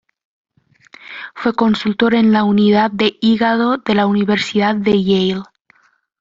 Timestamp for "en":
2.15-2.31